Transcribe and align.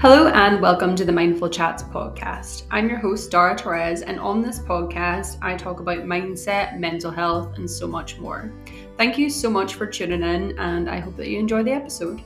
Hello 0.00 0.28
and 0.28 0.62
welcome 0.62 0.96
to 0.96 1.04
the 1.04 1.12
Mindful 1.12 1.50
Chats 1.50 1.82
podcast. 1.82 2.62
I'm 2.70 2.88
your 2.88 2.96
host, 2.96 3.30
Darragh 3.30 3.60
Therese, 3.60 4.00
and 4.00 4.18
on 4.18 4.40
this 4.40 4.58
podcast, 4.58 5.36
I 5.42 5.54
talk 5.58 5.80
about 5.80 6.04
mindset, 6.04 6.78
mental 6.78 7.10
health, 7.10 7.58
and 7.58 7.70
so 7.70 7.86
much 7.86 8.18
more. 8.18 8.50
Thank 8.96 9.18
you 9.18 9.28
so 9.28 9.50
much 9.50 9.74
for 9.74 9.86
tuning 9.86 10.22
in, 10.22 10.58
and 10.58 10.88
I 10.88 11.00
hope 11.00 11.18
that 11.18 11.28
you 11.28 11.38
enjoy 11.38 11.64
the 11.64 11.72
episode. 11.72 12.22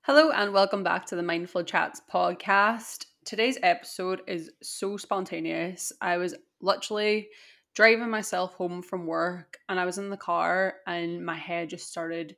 Hello 0.00 0.30
and 0.30 0.54
welcome 0.54 0.82
back 0.82 1.04
to 1.08 1.16
the 1.16 1.22
Mindful 1.22 1.64
Chats 1.64 2.00
podcast. 2.10 3.04
Today's 3.26 3.58
episode 3.62 4.22
is 4.26 4.50
so 4.62 4.96
spontaneous. 4.96 5.92
I 6.00 6.16
was 6.16 6.34
literally 6.62 7.28
driving 7.74 8.08
myself 8.08 8.54
home 8.54 8.80
from 8.80 9.06
work 9.06 9.58
and 9.68 9.78
I 9.78 9.84
was 9.84 9.98
in 9.98 10.08
the 10.08 10.16
car 10.16 10.76
and 10.86 11.22
my 11.22 11.36
head 11.36 11.68
just 11.68 11.90
started 11.90 12.34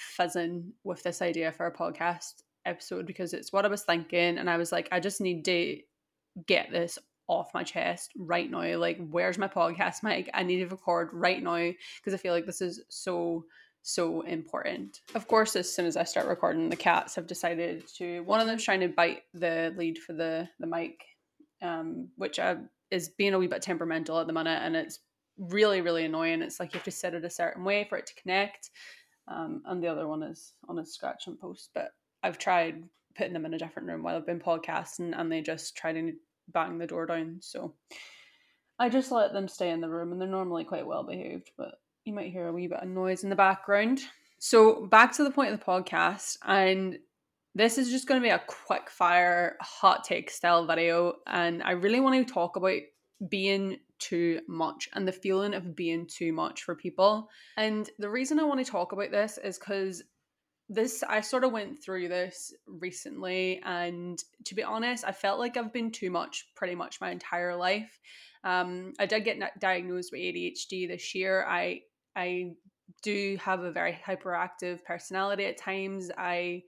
fizzing 0.00 0.72
with 0.84 1.02
this 1.02 1.22
idea 1.22 1.52
for 1.52 1.66
a 1.66 1.72
podcast 1.72 2.42
episode 2.64 3.06
because 3.06 3.32
it's 3.32 3.52
what 3.52 3.64
I 3.64 3.68
was 3.68 3.82
thinking. 3.82 4.38
And 4.38 4.48
I 4.48 4.56
was 4.56 4.72
like, 4.72 4.88
I 4.92 5.00
just 5.00 5.20
need 5.20 5.44
to 5.44 5.78
get 6.46 6.70
this 6.70 6.98
off 7.28 7.54
my 7.54 7.62
chest 7.62 8.12
right 8.16 8.50
now. 8.50 8.76
Like, 8.76 8.98
where's 9.10 9.38
my 9.38 9.48
podcast 9.48 10.02
mic? 10.02 10.30
I 10.34 10.42
need 10.42 10.58
to 10.60 10.66
record 10.66 11.10
right 11.12 11.42
now 11.42 11.70
because 11.98 12.14
I 12.14 12.16
feel 12.16 12.32
like 12.32 12.46
this 12.46 12.60
is 12.60 12.82
so, 12.88 13.44
so 13.82 14.22
important. 14.22 15.00
Of 15.14 15.28
course, 15.28 15.56
as 15.56 15.72
soon 15.72 15.86
as 15.86 15.96
I 15.96 16.04
start 16.04 16.26
recording, 16.26 16.68
the 16.68 16.76
cats 16.76 17.14
have 17.14 17.26
decided 17.26 17.86
to, 17.98 18.20
one 18.20 18.40
of 18.40 18.46
them's 18.46 18.64
trying 18.64 18.80
to 18.80 18.88
bite 18.88 19.22
the 19.34 19.72
lead 19.76 19.98
for 19.98 20.12
the, 20.12 20.48
the 20.58 20.66
mic, 20.66 21.00
um, 21.62 22.08
which 22.16 22.38
I, 22.38 22.56
is 22.90 23.08
being 23.10 23.34
a 23.34 23.38
wee 23.38 23.46
bit 23.46 23.62
temperamental 23.62 24.18
at 24.18 24.26
the 24.26 24.32
minute. 24.32 24.60
And 24.62 24.74
it's 24.74 24.98
really, 25.38 25.80
really 25.80 26.04
annoying. 26.04 26.42
It's 26.42 26.60
like 26.60 26.74
you 26.74 26.78
have 26.78 26.84
to 26.84 26.90
set 26.90 27.14
it 27.14 27.24
a 27.24 27.30
certain 27.30 27.64
way 27.64 27.86
for 27.88 27.96
it 27.96 28.06
to 28.06 28.14
connect 28.14 28.70
um, 29.30 29.62
and 29.66 29.82
the 29.82 29.88
other 29.88 30.06
one 30.06 30.22
is 30.22 30.52
on 30.68 30.78
a 30.78 30.84
scratch 30.84 31.26
and 31.26 31.38
post. 31.38 31.70
But 31.74 31.92
I've 32.22 32.38
tried 32.38 32.82
putting 33.16 33.32
them 33.32 33.46
in 33.46 33.54
a 33.54 33.58
different 33.58 33.88
room 33.88 34.02
while 34.02 34.16
I've 34.16 34.26
been 34.26 34.40
podcasting, 34.40 35.18
and 35.18 35.30
they 35.30 35.40
just 35.40 35.76
try 35.76 35.92
to 35.92 36.12
bang 36.48 36.78
the 36.78 36.86
door 36.86 37.06
down. 37.06 37.38
So 37.40 37.74
I 38.78 38.88
just 38.88 39.12
let 39.12 39.32
them 39.32 39.48
stay 39.48 39.70
in 39.70 39.80
the 39.80 39.88
room, 39.88 40.12
and 40.12 40.20
they're 40.20 40.28
normally 40.28 40.64
quite 40.64 40.86
well 40.86 41.04
behaved. 41.04 41.50
But 41.56 41.80
you 42.04 42.12
might 42.12 42.32
hear 42.32 42.48
a 42.48 42.52
wee 42.52 42.66
bit 42.66 42.80
of 42.80 42.88
noise 42.88 43.24
in 43.24 43.30
the 43.30 43.36
background. 43.36 44.00
So 44.38 44.86
back 44.86 45.12
to 45.12 45.24
the 45.24 45.30
point 45.30 45.52
of 45.52 45.58
the 45.58 45.64
podcast, 45.64 46.38
and 46.44 46.98
this 47.54 47.78
is 47.78 47.90
just 47.90 48.06
going 48.06 48.20
to 48.20 48.24
be 48.24 48.30
a 48.30 48.42
quick 48.46 48.88
fire 48.88 49.56
hot 49.60 50.04
take 50.04 50.30
style 50.30 50.66
video, 50.66 51.16
and 51.26 51.62
I 51.62 51.72
really 51.72 52.00
want 52.00 52.26
to 52.26 52.32
talk 52.32 52.56
about 52.56 52.80
being 53.28 53.78
too 54.00 54.40
much 54.48 54.88
and 54.94 55.06
the 55.06 55.12
feeling 55.12 55.54
of 55.54 55.76
being 55.76 56.06
too 56.06 56.32
much 56.32 56.62
for 56.62 56.74
people. 56.74 57.28
And 57.56 57.88
the 57.98 58.10
reason 58.10 58.40
I 58.40 58.44
want 58.44 58.64
to 58.64 58.70
talk 58.70 58.92
about 58.92 59.10
this 59.10 59.38
is 59.38 59.58
because 59.58 60.02
this 60.68 61.02
I 61.02 61.20
sort 61.20 61.44
of 61.44 61.52
went 61.52 61.82
through 61.82 62.08
this 62.08 62.54
recently 62.66 63.60
and 63.64 64.22
to 64.44 64.54
be 64.54 64.62
honest 64.62 65.04
I 65.04 65.10
felt 65.10 65.40
like 65.40 65.56
I've 65.56 65.72
been 65.72 65.90
too 65.90 66.10
much 66.10 66.46
pretty 66.54 66.76
much 66.76 67.00
my 67.00 67.10
entire 67.10 67.56
life. 67.56 67.98
Um 68.44 68.92
I 69.00 69.06
did 69.06 69.24
get 69.24 69.40
diagnosed 69.58 70.12
with 70.12 70.20
ADHD 70.20 70.86
this 70.86 71.12
year. 71.14 71.44
I 71.48 71.80
I 72.14 72.52
do 73.02 73.36
have 73.40 73.64
a 73.64 73.72
very 73.72 73.98
hyperactive 74.06 74.84
personality 74.84 75.44
at 75.44 75.58
times. 75.58 76.10
I 76.16 76.62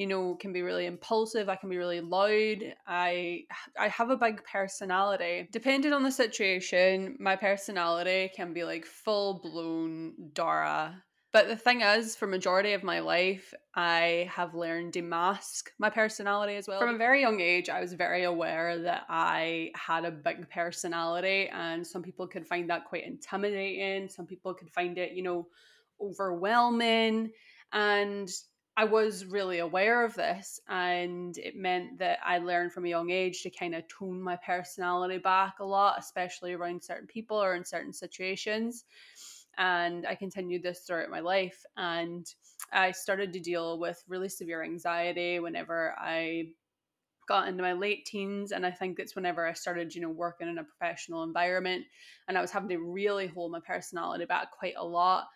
you 0.00 0.06
know 0.06 0.34
can 0.36 0.50
be 0.50 0.62
really 0.62 0.86
impulsive 0.86 1.50
i 1.50 1.56
can 1.56 1.68
be 1.68 1.76
really 1.76 2.00
loud 2.00 2.74
i 2.86 3.42
i 3.78 3.86
have 3.88 4.08
a 4.08 4.16
big 4.16 4.42
personality 4.50 5.46
depending 5.52 5.92
on 5.92 6.02
the 6.02 6.10
situation 6.10 7.16
my 7.20 7.36
personality 7.36 8.30
can 8.34 8.54
be 8.54 8.64
like 8.64 8.86
full 8.86 9.40
blown 9.42 10.14
darragh 10.32 10.94
but 11.32 11.46
the 11.46 11.56
thing 11.56 11.82
is, 11.82 12.16
for 12.16 12.26
majority 12.26 12.72
of 12.72 12.82
my 12.82 12.98
life, 12.98 13.54
I 13.76 14.28
have 14.34 14.56
learned 14.56 14.94
to 14.94 15.02
mask 15.02 15.70
my 15.78 15.88
personality 15.88 16.56
as 16.56 16.66
well. 16.66 16.80
From 16.80 16.96
a 16.96 16.98
very 16.98 17.20
young 17.20 17.40
age, 17.40 17.68
I 17.68 17.80
was 17.80 17.92
very 17.92 18.24
aware 18.24 18.78
that 18.82 19.04
I 19.08 19.70
had 19.76 20.04
a 20.04 20.10
big 20.10 20.50
personality, 20.50 21.48
and 21.52 21.86
some 21.86 22.02
people 22.02 22.26
could 22.26 22.48
find 22.48 22.68
that 22.70 22.84
quite 22.84 23.06
intimidating. 23.06 24.08
Some 24.08 24.26
people 24.26 24.54
could 24.54 24.72
find 24.72 24.98
it, 24.98 25.12
you 25.12 25.22
know, 25.22 25.46
overwhelming. 26.00 27.30
And 27.72 28.28
I 28.80 28.84
was 28.84 29.26
really 29.26 29.58
aware 29.58 30.06
of 30.06 30.14
this, 30.14 30.58
and 30.66 31.36
it 31.36 31.54
meant 31.54 31.98
that 31.98 32.18
I 32.24 32.38
learned 32.38 32.72
from 32.72 32.86
a 32.86 32.88
young 32.88 33.10
age 33.10 33.42
to 33.42 33.50
kind 33.50 33.74
of 33.74 33.86
tone 33.88 34.22
my 34.22 34.36
personality 34.36 35.18
back 35.18 35.56
a 35.60 35.64
lot, 35.66 35.98
especially 35.98 36.54
around 36.54 36.82
certain 36.82 37.06
people 37.06 37.36
or 37.36 37.56
in 37.56 37.62
certain 37.62 37.92
situations. 37.92 38.86
And 39.58 40.06
I 40.06 40.14
continued 40.14 40.62
this 40.62 40.80
throughout 40.80 41.10
my 41.10 41.20
life. 41.20 41.62
And 41.76 42.26
I 42.72 42.92
started 42.92 43.34
to 43.34 43.40
deal 43.40 43.78
with 43.78 44.02
really 44.08 44.30
severe 44.30 44.64
anxiety 44.64 45.40
whenever 45.40 45.94
I 46.00 46.44
got 47.28 47.48
into 47.48 47.62
my 47.62 47.74
late 47.74 48.04
teens 48.06 48.50
and 48.50 48.66
i 48.66 48.72
think 48.72 48.98
it's 48.98 49.14
whenever 49.14 49.46
i 49.46 49.52
started 49.52 49.94
you 49.94 50.00
know 50.00 50.08
working 50.08 50.48
in 50.48 50.58
a 50.58 50.64
professional 50.64 51.22
environment 51.22 51.84
and 52.26 52.36
i 52.36 52.40
was 52.40 52.50
having 52.50 52.68
to 52.68 52.78
really 52.78 53.28
hold 53.28 53.52
my 53.52 53.60
personality 53.60 54.24
back 54.24 54.50
quite 54.50 54.74
a 54.76 54.84
lot 54.84 55.28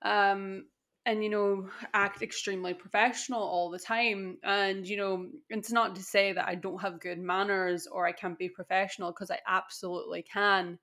um 0.00 0.64
and 1.06 1.22
you 1.22 1.30
know 1.30 1.68
act 1.94 2.20
extremely 2.20 2.74
professional 2.74 3.40
all 3.40 3.70
the 3.70 3.78
time. 3.78 4.36
And 4.42 4.86
you 4.86 4.96
know 4.96 5.28
it's 5.48 5.72
not 5.72 5.94
to 5.96 6.02
say 6.02 6.32
that 6.32 6.48
i 6.48 6.54
don't 6.54 6.82
have 6.82 7.00
good 7.00 7.18
manners 7.18 7.86
or 7.86 8.06
i 8.06 8.12
can't 8.12 8.38
be 8.38 8.48
professional 8.48 9.12
because 9.12 9.30
i 9.30 9.38
absolutely 9.46 10.22
can 10.22 10.78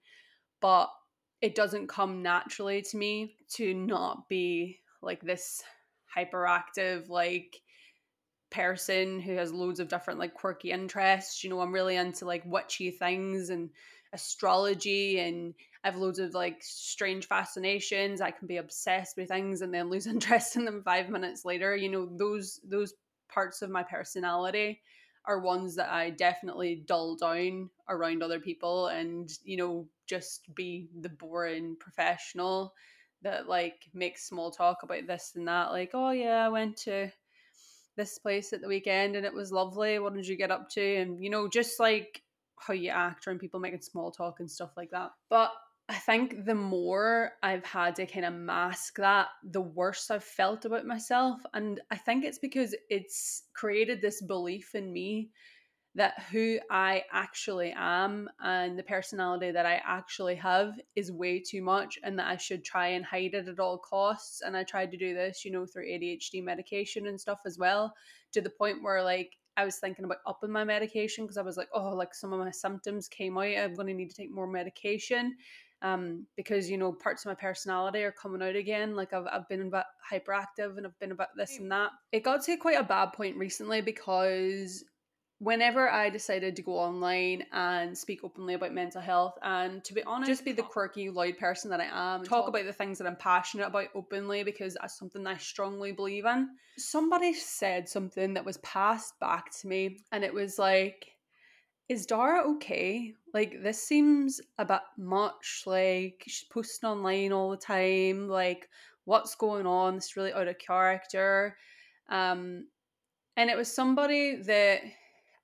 but 0.61 0.89
it 1.41 1.55
doesn't 1.55 1.89
come 1.89 2.23
naturally 2.23 2.81
to 2.81 2.97
me 2.97 3.35
to 3.55 3.73
not 3.73 4.29
be 4.29 4.79
like 5.01 5.21
this 5.21 5.61
hyperactive 6.17 7.09
like 7.09 7.59
person 8.49 9.19
who 9.19 9.33
has 9.35 9.51
loads 9.51 9.79
of 9.79 9.89
different 9.89 10.19
like 10.19 10.33
quirky 10.33 10.71
interests. 10.71 11.43
You 11.43 11.49
know 11.49 11.59
i'm 11.59 11.73
really 11.73 11.97
into 11.97 12.25
like 12.25 12.43
witchy 12.45 12.91
things 12.91 13.49
and 13.49 13.69
astrology 14.13 15.19
and 15.19 15.53
I 15.83 15.89
have 15.89 15.97
loads 15.97 16.19
of 16.19 16.33
like 16.33 16.57
strange 16.61 17.27
fascinations. 17.27 18.21
I 18.21 18.31
can 18.31 18.47
be 18.47 18.57
obsessed 18.57 19.17
with 19.17 19.27
things 19.27 19.61
and 19.61 19.73
then 19.73 19.89
lose 19.89 20.07
interest 20.07 20.55
in 20.55 20.65
them 20.65 20.81
five 20.83 21.09
minutes 21.09 21.45
later. 21.45 21.75
You 21.75 21.89
know, 21.89 22.09
those 22.17 22.59
those 22.63 22.93
parts 23.29 23.61
of 23.61 23.69
my 23.69 23.83
personality 23.83 24.81
are 25.25 25.39
ones 25.39 25.75
that 25.75 25.91
I 25.91 26.09
definitely 26.09 26.83
dull 26.85 27.15
down 27.15 27.69
around 27.87 28.21
other 28.21 28.39
people 28.39 28.87
and, 28.87 29.31
you 29.43 29.57
know, 29.57 29.87
just 30.05 30.53
be 30.53 30.89
the 30.99 31.09
boring 31.09 31.77
professional 31.79 32.73
that 33.21 33.47
like 33.47 33.89
makes 33.93 34.27
small 34.27 34.51
talk 34.51 34.83
about 34.83 35.07
this 35.07 35.31
and 35.35 35.47
that. 35.47 35.71
Like, 35.71 35.91
oh 35.93 36.11
yeah, 36.11 36.45
I 36.45 36.49
went 36.49 36.75
to 36.79 37.09
this 37.95 38.19
place 38.19 38.51
at 38.51 38.61
the 38.61 38.67
weekend 38.67 39.15
and 39.15 39.25
it 39.25 39.33
was 39.33 39.51
lovely. 39.51 39.97
What 39.99 40.13
did 40.13 40.27
you 40.27 40.35
get 40.35 40.51
up 40.51 40.69
to? 40.71 40.95
And, 40.97 41.23
you 41.23 41.29
know, 41.29 41.47
just 41.47 41.79
like 41.79 42.21
how 42.57 42.73
you 42.73 42.89
act 42.89 43.25
around 43.27 43.39
people 43.39 43.59
making 43.59 43.81
small 43.81 44.11
talk 44.11 44.39
and 44.39 44.51
stuff 44.51 44.71
like 44.75 44.91
that. 44.91 45.11
But 45.29 45.51
I 45.89 45.95
think 45.95 46.45
the 46.45 46.55
more 46.55 47.33
I've 47.43 47.65
had 47.65 47.95
to 47.95 48.05
kind 48.05 48.25
of 48.25 48.33
mask 48.33 48.95
that, 48.97 49.27
the 49.43 49.61
worse 49.61 50.09
I've 50.09 50.23
felt 50.23 50.63
about 50.63 50.85
myself. 50.85 51.41
And 51.53 51.81
I 51.91 51.97
think 51.97 52.23
it's 52.23 52.39
because 52.39 52.73
it's 52.89 53.43
created 53.53 54.01
this 54.01 54.21
belief 54.21 54.75
in 54.75 54.93
me 54.93 55.31
that 55.95 56.13
who 56.31 56.57
I 56.71 57.03
actually 57.11 57.73
am 57.77 58.27
and 58.39 58.79
the 58.79 58.83
personality 58.83 59.51
that 59.51 59.65
I 59.65 59.81
actually 59.85 60.35
have 60.35 60.73
is 60.95 61.11
way 61.11 61.39
too 61.39 61.61
much 61.61 61.99
and 62.01 62.17
that 62.17 62.27
I 62.27 62.37
should 62.37 62.63
try 62.63 62.87
and 62.87 63.05
hide 63.05 63.35
it 63.35 63.47
at 63.47 63.59
all 63.59 63.77
costs. 63.77 64.41
And 64.41 64.57
I 64.57 64.63
tried 64.63 64.89
to 64.91 64.97
do 64.97 65.13
this, 65.13 65.45
you 65.45 65.51
know, 65.51 65.65
through 65.65 65.87
ADHD 65.87 66.43
medication 66.43 67.07
and 67.07 67.19
stuff 67.19 67.41
as 67.45 67.59
well, 67.59 67.93
to 68.31 68.41
the 68.41 68.49
point 68.49 68.81
where 68.81 69.03
like 69.03 69.33
I 69.55 69.65
was 69.65 69.77
thinking 69.77 70.05
about 70.05 70.17
upping 70.25 70.49
my 70.49 70.63
medication 70.63 71.25
because 71.25 71.37
I 71.37 71.43
was 71.43 71.57
like, 71.57 71.69
oh, 71.75 71.89
like 71.89 72.15
some 72.15 72.33
of 72.33 72.39
my 72.39 72.49
symptoms 72.49 73.07
came 73.07 73.37
out. 73.37 73.43
I'm 73.43 73.75
going 73.75 73.87
to 73.87 73.93
need 73.93 74.09
to 74.09 74.15
take 74.15 74.31
more 74.31 74.47
medication 74.47 75.35
um, 75.83 76.25
because 76.35 76.69
you 76.69 76.77
know 76.77 76.91
parts 76.91 77.23
of 77.23 77.29
my 77.29 77.35
personality 77.35 78.03
are 78.03 78.11
coming 78.11 78.41
out 78.41 78.55
again. 78.55 78.95
Like 78.95 79.13
I've 79.13 79.27
I've 79.31 79.47
been 79.49 79.61
about 79.61 79.85
hyperactive 80.11 80.77
and 80.77 80.87
I've 80.87 80.99
been 80.99 81.11
about 81.11 81.35
this 81.37 81.59
and 81.59 81.71
that. 81.71 81.91
It 82.11 82.23
got 82.23 82.43
to 82.45 82.57
quite 82.57 82.79
a 82.79 82.83
bad 82.83 83.13
point 83.13 83.37
recently 83.37 83.81
because 83.81 84.83
whenever 85.39 85.89
I 85.89 86.09
decided 86.09 86.55
to 86.55 86.61
go 86.61 86.77
online 86.77 87.43
and 87.51 87.97
speak 87.97 88.23
openly 88.23 88.53
about 88.53 88.73
mental 88.73 89.01
health 89.01 89.33
and 89.41 89.83
to 89.83 89.93
be 89.93 90.01
honest, 90.03 90.29
just 90.29 90.45
be 90.45 90.53
the 90.53 90.63
quirky, 90.63 91.09
loud 91.09 91.37
person 91.37 91.69
that 91.71 91.81
I 91.81 91.89
am, 91.91 92.23
talk 92.23 92.47
about 92.47 92.65
the 92.65 92.73
things 92.73 92.97
that 92.97 93.07
I'm 93.07 93.17
passionate 93.17 93.67
about 93.67 93.87
openly 93.93 94.43
because 94.43 94.77
that's 94.79 94.97
something 94.97 95.27
I 95.27 95.37
strongly 95.37 95.91
believe 95.91 96.25
in. 96.25 96.49
Somebody 96.77 97.33
said 97.33 97.89
something 97.89 98.33
that 98.35 98.45
was 98.45 98.57
passed 98.57 99.19
back 99.19 99.51
to 99.59 99.67
me 99.67 99.99
and 100.13 100.23
it 100.23 100.33
was 100.33 100.57
like, 100.57 101.12
is 101.89 102.05
Darragh 102.05 102.45
okay? 102.55 103.13
Like, 103.33 103.61
this 103.61 103.83
seems 103.83 104.41
a 104.57 104.65
bit 104.65 104.81
much. 104.97 105.63
Like, 105.65 106.23
she's 106.27 106.47
posting 106.49 106.89
online 106.89 107.31
all 107.31 107.51
the 107.51 107.57
time. 107.57 108.27
Like, 108.27 108.69
what's 109.05 109.35
going 109.35 109.65
on? 109.65 109.97
It's 109.97 110.15
really 110.15 110.33
out 110.33 110.47
of 110.47 110.57
character. 110.59 111.57
Um, 112.09 112.67
and 113.35 113.49
it 113.49 113.57
was 113.57 113.73
somebody 113.73 114.37
that 114.43 114.81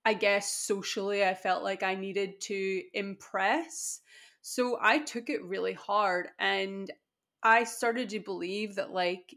I 0.05 0.13
guess 0.13 0.53
socially 0.53 1.23
I 1.23 1.33
felt 1.33 1.63
like 1.63 1.83
I 1.83 1.95
needed 1.95 2.39
to 2.41 2.81
impress. 2.93 4.01
So 4.41 4.77
I 4.81 4.99
took 4.99 5.29
it 5.29 5.43
really 5.43 5.73
hard 5.73 6.29
and 6.39 6.91
I 7.43 7.63
started 7.63 8.09
to 8.09 8.19
believe 8.19 8.75
that, 8.75 8.91
like, 8.91 9.35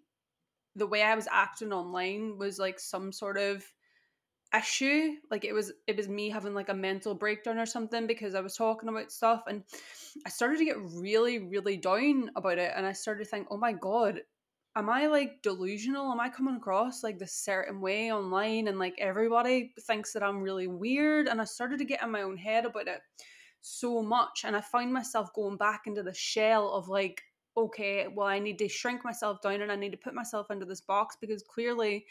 the 0.77 0.87
way 0.87 1.03
I 1.03 1.15
was 1.15 1.29
acting 1.31 1.73
online 1.73 2.39
was 2.39 2.59
like 2.59 2.81
some 2.81 3.13
sort 3.13 3.37
of 3.37 3.65
issue 4.57 5.13
like 5.31 5.45
it 5.45 5.53
was 5.53 5.73
it 5.87 5.97
was 5.97 6.09
me 6.09 6.29
having 6.29 6.55
like 6.55 6.69
a 6.69 6.75
mental 6.75 7.15
breakdown 7.15 7.59
or 7.59 7.67
something 7.67 8.07
because 8.07 8.35
i 8.35 8.41
was 8.41 8.57
talking 8.57 8.89
about 8.89 9.11
stuff 9.11 9.45
and 9.47 9.63
i 10.27 10.29
started 10.29 10.59
to 10.59 10.65
get 10.65 10.77
really 10.95 11.39
really 11.39 11.77
down 11.77 12.31
about 12.37 12.59
it 12.59 12.73
and 12.77 12.85
i 12.85 12.93
started 12.93 13.25
to 13.25 13.31
think 13.31 13.47
oh 13.51 13.57
my 13.57 13.73
god 13.73 14.21
am 14.77 14.89
i 14.89 15.07
like 15.07 15.43
delusional? 15.43 16.11
Am 16.13 16.21
i 16.21 16.29
coming 16.29 16.57
across 16.57 17.03
like 17.03 17.19
this 17.19 17.33
certain 17.35 17.81
way 17.81 18.13
online 18.13 18.69
and 18.69 18.79
like 18.79 18.95
everybody 18.99 19.73
thinks 19.81 20.13
that 20.13 20.23
i'm 20.23 20.43
really 20.43 20.67
weird? 20.67 21.29
and 21.29 21.41
i 21.41 21.45
started 21.45 21.79
to 21.79 21.85
get 21.85 22.03
in 22.03 22.11
my 22.11 22.23
own 22.23 22.37
head 22.37 22.67
about 22.67 22.89
it 22.89 23.01
so 23.63 24.03
much 24.03 24.43
and 24.45 24.57
i 24.57 24.61
find 24.61 24.93
myself 24.93 25.33
going 25.35 25.57
back 25.57 25.83
into 25.87 26.03
the 26.03 26.15
shell 26.15 26.71
of 26.73 26.89
like 26.89 27.23
okay 27.57 28.09
well 28.09 28.27
i 28.27 28.39
need 28.39 28.59
to 28.59 28.69
shrink 28.69 29.05
myself 29.05 29.41
down 29.41 29.63
and 29.63 29.71
i 29.71 29.77
need 29.77 29.93
to 29.93 29.99
put 29.99 30.15
myself 30.15 30.51
into 30.51 30.67
this 30.67 30.81
box 30.81 31.17
because 31.21 31.43
clearly 31.43 32.05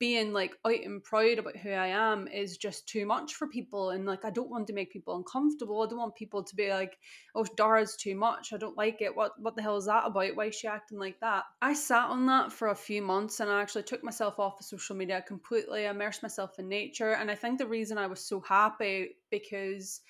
being 0.00 0.32
like 0.32 0.56
out 0.66 0.80
and 0.82 1.04
proud 1.04 1.38
about 1.38 1.58
who 1.58 1.70
I 1.70 1.88
am 1.88 2.26
is 2.26 2.56
just 2.56 2.88
too 2.88 3.04
much 3.04 3.34
for 3.34 3.46
people. 3.46 3.90
And 3.90 4.06
like, 4.06 4.24
I 4.24 4.30
don't 4.30 4.50
want 4.50 4.66
to 4.66 4.72
make 4.72 4.90
people 4.90 5.14
uncomfortable. 5.14 5.82
I 5.82 5.86
don't 5.86 5.98
want 5.98 6.14
people 6.16 6.42
to 6.42 6.56
be 6.56 6.70
like, 6.70 6.98
oh, 7.34 7.44
Darragh's 7.56 7.96
too 7.96 8.16
much. 8.16 8.54
I 8.54 8.56
don't 8.56 8.78
like 8.78 9.02
it. 9.02 9.14
What, 9.14 9.32
what 9.38 9.54
the 9.54 9.62
hell 9.62 9.76
is 9.76 9.84
that 9.84 10.06
about? 10.06 10.34
Why 10.34 10.46
is 10.46 10.54
she 10.54 10.66
acting 10.66 10.98
like 10.98 11.20
that? 11.20 11.44
I 11.60 11.74
sat 11.74 12.08
on 12.08 12.26
that 12.26 12.50
for 12.50 12.68
a 12.68 12.74
few 12.74 13.02
months 13.02 13.40
and 13.40 13.50
I 13.50 13.60
actually 13.60 13.82
took 13.82 14.02
myself 14.02 14.40
off 14.40 14.58
of 14.58 14.66
social 14.66 14.96
media 14.96 15.22
completely, 15.28 15.84
immersed 15.84 16.22
myself 16.22 16.58
in 16.58 16.66
nature. 16.66 17.12
And 17.12 17.30
I 17.30 17.34
think 17.34 17.58
the 17.58 17.66
reason 17.66 17.98
I 17.98 18.06
was 18.06 18.24
so 18.24 18.40
happy 18.40 19.16
because 19.30 20.00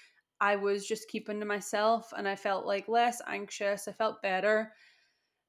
I 0.40 0.54
was 0.54 0.86
just 0.86 1.08
keeping 1.08 1.40
to 1.40 1.46
myself 1.46 2.12
and 2.16 2.28
I 2.28 2.36
felt 2.36 2.64
like 2.64 2.88
less 2.88 3.20
anxious. 3.26 3.88
I 3.88 3.92
felt 3.92 4.22
better. 4.22 4.72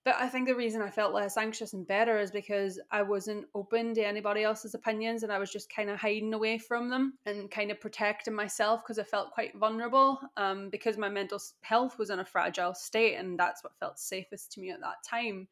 But 0.04 0.16
I 0.16 0.28
think 0.30 0.48
the 0.48 0.56
reason 0.56 0.82
I 0.82 0.90
felt 0.90 1.14
less 1.14 1.38
anxious 1.38 1.74
and 1.74 1.86
better 1.86 2.18
is 2.18 2.32
because 2.32 2.80
I 2.90 3.04
wasn't 3.04 3.46
open 3.54 3.94
to 3.94 4.02
anybody 4.02 4.42
else's 4.42 4.74
opinions 4.74 5.22
and 5.22 5.32
I 5.32 5.38
was 5.38 5.52
just 5.52 5.72
kind 5.72 5.92
of 5.92 6.00
hiding 6.00 6.34
away 6.34 6.58
from 6.58 6.90
them 6.90 7.20
and 7.28 7.52
kind 7.52 7.70
of 7.70 7.80
protecting 7.80 8.34
myself 8.34 8.82
because 8.82 8.98
I 8.98 9.04
felt 9.04 9.32
quite 9.32 9.56
vulnerable 9.56 10.20
um, 10.38 10.72
because 10.72 10.98
my 10.98 11.10
mental 11.10 11.40
health 11.62 12.00
was 12.00 12.10
in 12.10 12.18
a 12.18 12.26
fragile 12.26 12.74
state 12.74 13.16
and 13.16 13.38
that's 13.38 13.64
what 13.64 13.78
felt 13.78 14.00
safest 14.00 14.52
to 14.54 14.60
me 14.60 14.72
at 14.72 14.82
that 14.82 15.04
time. 15.08 15.48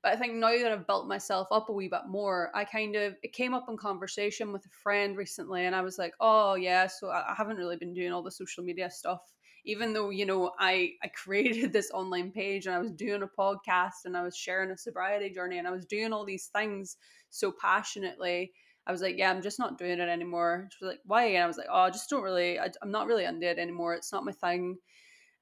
But 0.00 0.12
I 0.12 0.16
think 0.16 0.34
now 0.34 0.56
that 0.56 0.70
I've 0.70 0.86
built 0.86 1.08
myself 1.08 1.48
up 1.50 1.68
a 1.68 1.72
wee 1.72 1.88
bit 1.88 2.06
more, 2.06 2.52
I 2.54 2.64
kind 2.64 2.94
of 2.94 3.16
it 3.24 3.32
came 3.32 3.52
up 3.52 3.68
in 3.68 3.76
conversation 3.76 4.52
with 4.52 4.64
a 4.64 4.68
friend 4.68 5.16
recently, 5.16 5.66
and 5.66 5.74
I 5.74 5.80
was 5.80 5.98
like, 5.98 6.14
"Oh 6.20 6.54
yeah, 6.54 6.86
so 6.86 7.10
I 7.10 7.34
haven't 7.36 7.56
really 7.56 7.76
been 7.76 7.94
doing 7.94 8.12
all 8.12 8.22
the 8.22 8.30
social 8.30 8.62
media 8.62 8.90
stuff 8.92 9.22
even 9.68 9.92
though 9.92 10.08
you 10.08 10.26
know 10.26 10.50
i 10.58 10.90
i 11.04 11.08
created 11.08 11.72
this 11.72 11.90
online 11.92 12.32
page 12.32 12.66
and 12.66 12.74
i 12.74 12.78
was 12.78 12.90
doing 12.90 13.22
a 13.22 13.40
podcast 13.40 14.06
and 14.06 14.16
i 14.16 14.22
was 14.22 14.36
sharing 14.36 14.70
a 14.70 14.76
sobriety 14.76 15.30
journey 15.30 15.58
and 15.58 15.68
i 15.68 15.70
was 15.70 15.84
doing 15.84 16.12
all 16.12 16.24
these 16.24 16.46
things 16.46 16.96
so 17.30 17.52
passionately 17.52 18.50
i 18.86 18.90
was 18.90 19.02
like 19.02 19.16
yeah 19.16 19.30
i'm 19.30 19.42
just 19.42 19.58
not 19.58 19.78
doing 19.78 20.00
it 20.00 20.08
anymore. 20.08 20.68
She 20.72 20.84
was 20.84 20.94
like 20.94 21.00
why? 21.04 21.26
And 21.26 21.44
i 21.44 21.46
was 21.46 21.58
like 21.58 21.68
oh 21.70 21.82
i 21.82 21.90
just 21.90 22.10
don't 22.10 22.22
really 22.22 22.58
I, 22.58 22.70
i'm 22.82 22.90
not 22.90 23.06
really 23.06 23.24
into 23.24 23.46
it 23.46 23.58
anymore. 23.58 23.94
It's 23.94 24.12
not 24.12 24.24
my 24.24 24.32
thing. 24.32 24.78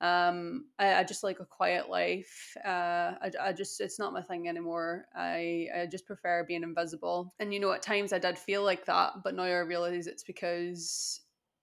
Um 0.03 0.67
I, 0.79 0.97
I, 0.97 1.05
just 1.05 1.23
like 1.23 1.41
a 1.41 1.47
quiet 1.47 1.89
life. 1.89 2.55
Uh 2.65 3.15
I, 3.23 3.31
I 3.41 3.53
just 3.53 3.81
it's 3.81 3.99
not 3.99 4.13
my 4.13 4.21
thing 4.21 4.49
anymore. 4.49 5.07
I 5.15 5.69
i 5.75 5.87
just 5.87 6.07
prefer 6.07 6.45
being 6.45 6.65
invisible. 6.65 7.33
And 7.39 7.55
you 7.55 7.61
know 7.61 7.73
at 7.73 7.83
times 7.83 8.13
i 8.13 8.19
did 8.19 8.37
feel 8.37 8.65
like 8.65 8.85
that 8.87 9.13
but 9.23 9.35
now 9.35 9.45
i 9.45 9.59
realize 9.59 10.07
it's 10.07 10.25
because 10.25 11.21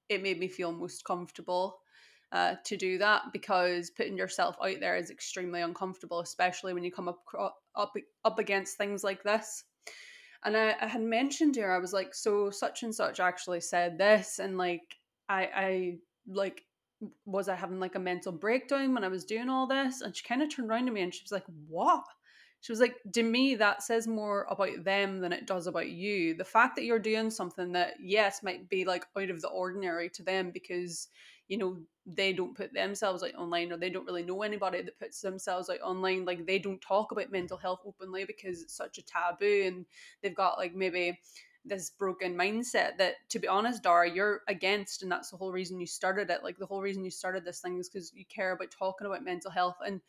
it 0.09 0.23
made 0.23 0.39
me 0.39 0.47
feel 0.47 0.71
most 0.71 1.03
comfortable 1.05 1.82
uh, 2.33 2.55
to 2.65 2.75
do 2.75 2.97
that 2.97 3.21
because 3.31 3.91
putting 3.91 4.17
yourself 4.17 4.57
out 4.61 4.79
there 4.79 4.97
is 4.97 5.11
extremely 5.11 5.61
uncomfortable, 5.61 6.19
especially 6.19 6.73
when 6.73 6.83
you 6.83 6.91
come 6.91 7.07
up 7.07 7.23
up 7.77 7.93
up 8.25 8.39
against 8.39 8.77
things 8.77 9.03
like 9.03 9.23
this. 9.23 9.63
And 10.43 10.57
I, 10.57 10.75
I 10.81 10.87
had 10.87 11.01
mentioned 11.01 11.55
here, 11.55 11.71
I 11.71 11.77
was 11.77 11.93
like, 11.93 12.13
so 12.13 12.49
such 12.49 12.83
and 12.83 12.93
such 12.93 13.21
actually 13.21 13.61
said 13.61 13.97
this, 13.97 14.39
and 14.39 14.57
like 14.57 14.97
I 15.29 15.49
I 15.55 15.97
like 16.27 16.63
was 17.25 17.49
I 17.49 17.55
having 17.55 17.79
like 17.79 17.95
a 17.95 17.99
mental 17.99 18.31
breakdown 18.31 18.93
when 18.93 19.03
I 19.03 19.09
was 19.09 19.25
doing 19.25 19.49
all 19.49 19.67
this? 19.67 20.01
And 20.01 20.15
she 20.15 20.23
kind 20.23 20.41
of 20.41 20.49
turned 20.49 20.69
around 20.69 20.85
to 20.87 20.91
me 20.91 21.01
and 21.01 21.13
she 21.13 21.23
was 21.23 21.31
like, 21.31 21.45
What? 21.67 22.03
She 22.61 22.71
was 22.71 22.79
like, 22.79 22.95
To 23.13 23.23
me, 23.23 23.55
that 23.55 23.83
says 23.83 24.07
more 24.07 24.47
about 24.49 24.83
them 24.83 25.19
than 25.19 25.33
it 25.33 25.47
does 25.47 25.67
about 25.67 25.89
you. 25.89 26.33
The 26.35 26.45
fact 26.45 26.75
that 26.75 26.85
you're 26.85 26.99
doing 26.99 27.29
something 27.29 27.73
that, 27.73 27.95
yes, 27.99 28.43
might 28.43 28.69
be 28.69 28.85
like 28.85 29.05
out 29.17 29.29
of 29.29 29.41
the 29.41 29.49
ordinary 29.49 30.09
to 30.11 30.23
them 30.23 30.51
because, 30.51 31.09
you 31.47 31.57
know, 31.57 31.77
they 32.05 32.33
don't 32.33 32.55
put 32.55 32.73
themselves 32.73 33.23
out 33.23 33.35
online 33.35 33.71
or 33.71 33.77
they 33.77 33.89
don't 33.89 34.05
really 34.05 34.23
know 34.23 34.41
anybody 34.41 34.81
that 34.81 34.99
puts 34.99 35.21
themselves 35.21 35.69
out 35.69 35.79
online 35.81 36.25
like 36.25 36.45
they 36.45 36.59
don't 36.59 36.81
talk 36.81 37.11
about 37.13 37.31
mental 37.31 37.57
health 37.57 37.79
openly 37.85 38.25
because 38.25 38.61
it's 38.61 38.75
such 38.75 38.97
a 38.97 39.05
taboo 39.05 39.63
and 39.65 39.85
they've 40.21 40.35
got 40.35 40.57
like 40.57 40.75
maybe 40.75 41.17
this 41.65 41.91
broken 41.91 42.35
mindset 42.35 42.97
that 42.97 43.13
to 43.29 43.39
be 43.39 43.47
honest 43.47 43.81
darragh 43.83 44.13
you're 44.13 44.41
against 44.49 45.01
and 45.01 45.09
that's 45.09 45.29
the 45.29 45.37
whole 45.37 45.51
reason 45.53 45.79
you 45.79 45.87
started 45.87 46.29
it. 46.29 46.43
Like 46.43 46.57
the 46.57 46.65
whole 46.65 46.81
reason 46.81 47.05
you 47.05 47.11
started 47.11 47.45
this 47.45 47.61
thing 47.61 47.77
is 47.79 47.89
because 47.89 48.11
you 48.13 48.25
care 48.25 48.51
about 48.51 48.71
talking 48.71 49.07
about 49.07 49.23
mental 49.23 49.51
health 49.51 49.77
and 49.85 50.01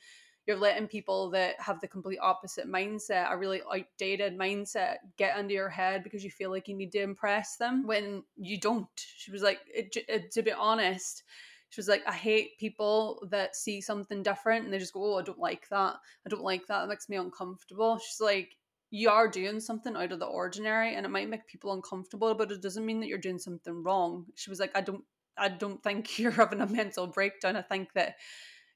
you're 0.46 0.56
letting 0.58 0.87
people 0.87 1.31
that 1.31 1.58
have 1.58 1.81
the 1.81 1.88
complete 1.88 2.19
opposite 2.20 2.69
mindset, 2.69 3.32
a 3.32 3.37
really 3.37 3.62
outdated 3.73 4.38
mindset, 4.38 4.96
get 5.17 5.38
into 5.38 5.55
your 5.55 5.70
head 5.70 6.02
because 6.02 6.23
you 6.23 6.31
feel 6.31 6.50
like 6.50 6.69
you 6.69 6.76
need 6.76 6.93
to 6.93 7.00
impress 7.00 7.56
them 7.56 7.87
when 7.87 8.23
you 8.37 8.61
don't. 8.61 8.87
She 8.94 9.31
was 9.31 9.43
like, 9.43 9.61
it, 9.73 9.96
it, 10.08 10.31
to 10.32 10.43
be 10.43 10.52
honest, 10.52 11.23
she 11.70 11.81
was 11.81 11.88
like, 11.88 12.02
I 12.06 12.12
hate 12.12 12.58
people 12.58 13.26
that 13.31 13.56
see 13.56 13.81
something 13.81 14.23
different 14.23 14.64
and 14.64 14.73
they 14.73 14.79
just 14.79 14.93
go, 14.93 15.14
Oh, 15.14 15.19
I 15.19 15.23
don't 15.23 15.38
like 15.38 15.69
that. 15.70 15.96
I 16.25 16.29
don't 16.29 16.44
like 16.44 16.67
that. 16.67 16.85
It 16.85 16.88
makes 16.88 17.08
me 17.08 17.17
uncomfortable. 17.17 17.99
She's 17.99 18.20
like, 18.20 18.55
You 18.91 19.11
are 19.11 19.26
doing 19.26 19.61
something 19.61 19.96
out 19.96 20.12
of 20.12 20.20
the 20.20 20.26
ordinary 20.26 20.94
and 20.94 21.06
it 21.06 21.11
might 21.11 21.31
make 21.31 21.49
people 21.49 21.73
uncomfortable, 21.73 22.35
but 22.35 22.52
it 22.52 22.62
doesn't 22.62 22.87
mean 22.87 23.00
that 23.00 23.08
you're 23.08 23.19
doing 23.19 23.38
something 23.38 23.82
wrong. 23.82 24.26
She 24.37 24.50
was 24.50 24.61
like, 24.61 24.70
I 24.76 24.82
don't 24.82 25.05
I 25.37 25.49
don't 25.49 25.82
think 25.82 26.19
you're 26.19 26.31
having 26.31 26.61
a 26.61 26.67
mental 26.67 27.06
breakdown. 27.06 27.56
I 27.56 27.62
think 27.62 27.93
that 27.94 28.17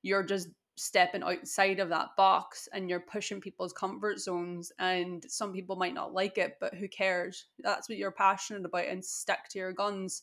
you're 0.02 0.24
just 0.24 0.48
stepping 0.78 1.22
outside 1.22 1.80
of 1.80 1.88
that 1.88 2.08
box 2.16 2.68
and 2.72 2.88
you're 2.88 3.00
pushing 3.00 3.40
people's 3.40 3.72
comfort 3.72 4.18
zones 4.18 4.72
and 4.78 5.24
some 5.28 5.52
people 5.52 5.76
might 5.76 5.94
not 5.94 6.14
like 6.14 6.38
it 6.38 6.56
but 6.60 6.74
who 6.74 6.88
cares 6.88 7.46
that's 7.60 7.88
what 7.88 7.98
you're 7.98 8.10
passionate 8.10 8.64
about 8.64 8.86
and 8.86 9.04
stick 9.04 9.40
to 9.50 9.58
your 9.58 9.72
guns 9.72 10.22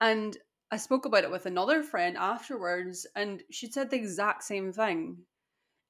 and 0.00 0.36
I 0.70 0.76
spoke 0.76 1.04
about 1.04 1.24
it 1.24 1.30
with 1.30 1.46
another 1.46 1.82
friend 1.82 2.16
afterwards, 2.16 3.06
and 3.14 3.42
she 3.50 3.70
said 3.70 3.88
the 3.88 3.96
exact 3.96 4.42
same 4.42 4.72
thing. 4.72 5.18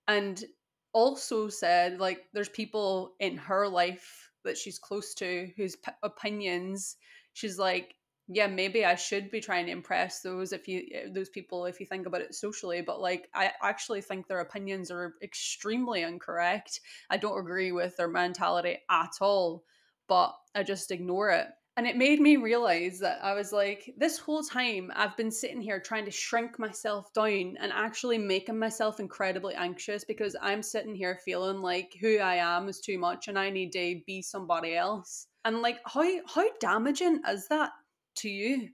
And 0.06 0.44
also 0.92 1.48
said, 1.48 1.98
like, 1.98 2.26
there's 2.32 2.50
people 2.50 3.14
in 3.19 3.36
her 3.38 3.69
life 3.69 4.31
that 4.44 4.58
she's 4.58 4.79
close 4.79 5.14
to 5.14 5.50
whose 5.56 5.76
p- 5.76 5.93
opinions 6.02 6.96
she's 7.32 7.58
like, 7.58 7.95
yeah, 8.28 8.48
maybe 8.48 8.84
I 8.84 8.96
should 8.96 9.30
be 9.30 9.40
trying 9.40 9.66
to 9.66 9.72
impress 9.72 10.20
those 10.20 10.52
if 10.52 10.66
you 10.66 10.84
eh, 10.92 11.08
those 11.12 11.28
people 11.28 11.66
if 11.66 11.78
you 11.78 11.86
think 11.86 12.06
about 12.06 12.22
it 12.22 12.34
socially, 12.34 12.80
but 12.80 13.00
like 13.00 13.28
I 13.34 13.52
actually 13.62 14.00
think 14.00 14.26
their 14.26 14.40
opinions 14.40 14.90
are 14.90 15.14
extremely 15.22 16.02
incorrect. 16.02 16.80
I 17.08 17.18
don't 17.18 17.38
agree 17.38 17.70
with 17.70 17.96
their 17.96 18.08
mentality 18.08 18.78
at 18.90 19.12
all, 19.20 19.64
but 20.08 20.34
I 20.54 20.64
just 20.64 20.90
ignore 20.90 21.30
it. 21.30 21.46
And 21.78 21.86
it 21.86 21.96
made 21.96 22.20
me 22.20 22.36
realize 22.36 22.98
that 23.00 23.22
I 23.22 23.34
was 23.34 23.52
like, 23.52 23.92
this 23.98 24.18
whole 24.18 24.42
time 24.42 24.90
I've 24.96 25.16
been 25.16 25.30
sitting 25.30 25.60
here 25.60 25.78
trying 25.78 26.06
to 26.06 26.10
shrink 26.10 26.58
myself 26.58 27.12
down 27.12 27.58
and 27.60 27.70
actually 27.70 28.16
making 28.16 28.58
myself 28.58 28.98
incredibly 28.98 29.54
anxious 29.54 30.02
because 30.02 30.34
I'm 30.40 30.62
sitting 30.62 30.94
here 30.94 31.20
feeling 31.22 31.60
like 31.60 31.94
who 32.00 32.16
I 32.16 32.36
am 32.36 32.70
is 32.70 32.80
too 32.80 32.98
much 32.98 33.28
and 33.28 33.38
I 33.38 33.50
need 33.50 33.72
to 33.72 34.00
be 34.06 34.22
somebody 34.22 34.74
else. 34.74 35.26
And 35.44 35.60
like 35.60 35.78
how 35.84 36.10
how 36.26 36.46
damaging 36.60 37.20
is 37.28 37.46
that 37.48 37.70
to 38.17 38.29
you? 38.29 38.69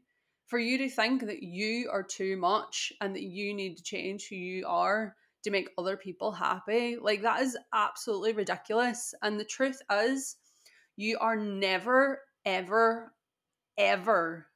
For 0.46 0.58
you 0.58 0.78
to 0.78 0.88
think 0.90 1.26
that 1.26 1.42
you 1.42 1.88
are 1.90 2.02
too 2.02 2.36
much 2.36 2.92
and 3.00 3.14
that 3.14 3.22
you 3.22 3.54
need 3.54 3.76
to 3.76 3.82
change 3.82 4.28
who 4.28 4.36
you 4.36 4.66
are 4.66 5.16
to 5.44 5.50
make 5.50 5.70
other 5.78 5.96
people 5.96 6.30
happy. 6.30 6.96
Like 7.00 7.22
that 7.22 7.40
is 7.40 7.56
absolutely 7.72 8.34
ridiculous. 8.34 9.14
And 9.22 9.40
the 9.40 9.44
truth 9.44 9.80
is 9.90 10.36
you 10.96 11.18
are 11.20 11.36
never 11.36 12.20
ever, 12.44 13.12
ever 13.78 14.46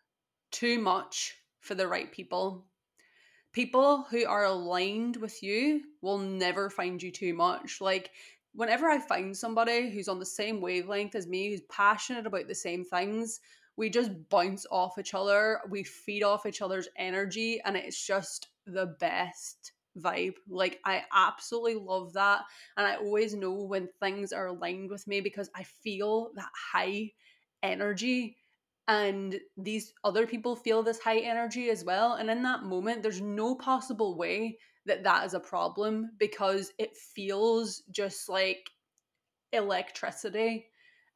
too 0.51 0.79
much 0.81 1.35
for 1.61 1.75
the 1.75 1.89
right 1.89 2.11
people. 2.11 2.67
People 3.53 4.07
who 4.11 4.27
are 4.27 4.45
aligned 4.45 5.17
with 5.17 5.43
you 5.43 5.83
will 6.03 6.19
never 6.19 6.69
find 6.69 7.03
you 7.03 7.11
too 7.11 7.35
much. 7.35 7.81
Like, 7.81 8.11
whenever 8.55 8.89
I 8.89 8.99
find 8.99 9.37
somebody 9.37 9.91
who's 9.91 10.09
on 10.09 10.19
the 10.19 10.27
same 10.27 10.61
wavelength 10.61 11.15
as 11.15 11.27
me, 11.27 11.51
who's 11.51 11.63
passionate 11.71 12.27
about 12.27 12.49
the 12.49 12.55
same 12.55 12.85
things, 12.85 13.41
we 13.77 13.91
just 13.91 14.11
bounce 14.31 14.67
off 14.71 14.99
each 14.99 15.15
other, 15.15 15.61
we 15.69 15.83
feed 15.83 16.23
off 16.23 16.47
each 16.47 16.63
other's 16.63 16.89
energy, 16.97 17.61
and 17.65 17.77
it's 17.77 18.05
just 18.05 18.49
the 18.67 18.87
best 18.99 19.73
vibe. 19.99 20.35
Like 20.49 20.81
I 20.85 21.05
absolutely 21.13 21.77
love 21.77 22.13
that. 22.15 22.43
And 22.77 22.87
I 22.87 22.97
always 22.97 23.35
know 23.35 23.53
when 23.53 23.89
things 24.01 24.33
are 24.33 24.47
aligned 24.47 24.91
with 24.91 25.07
me 25.07 25.21
because 25.21 25.51
I 25.55 25.63
feel 25.63 26.31
that 26.37 26.51
high 26.73 27.13
energy 27.63 28.37
and 28.89 29.41
these 29.57 29.93
other 30.05 30.27
people 30.27 30.55
feel 30.55 30.83
this 30.83 31.01
high 31.01 31.19
energy 31.19 31.71
as 31.71 31.85
well 31.85 32.15
and 32.15 32.31
in 32.31 32.43
that 32.43 32.63
moment 32.63 33.03
there's 33.03 33.21
no 33.21 33.55
possible 33.57 34.17
way 34.17 34.57
that 34.85 35.03
that 35.03 35.25
is 35.25 35.35
a 35.35 35.41
problem 35.41 36.11
because 36.19 36.73
it 36.79 36.97
feels 36.97 37.83
just 37.91 38.29
like 38.29 38.71
electricity 39.53 40.67